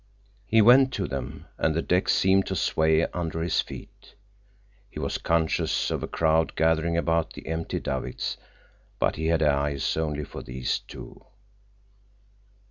He 0.47 0.63
went 0.63 0.91
to 0.93 1.05
them, 1.07 1.45
and 1.59 1.75
the 1.75 1.81
deck 1.83 2.09
seemed 2.09 2.47
to 2.47 2.55
sway 2.55 3.05
under 3.11 3.43
his 3.43 3.61
feet. 3.61 4.15
He 4.89 4.99
was 4.99 5.19
conscious 5.19 5.91
of 5.91 6.01
a 6.01 6.07
crowd 6.07 6.55
gathering 6.55 6.97
about 6.97 7.33
the 7.33 7.45
empty 7.45 7.79
davits, 7.79 8.35
but 8.97 9.15
he 9.15 9.27
had 9.27 9.43
eyes 9.43 9.95
only 9.97 10.23
for 10.23 10.41
these 10.41 10.79
two. 10.79 11.23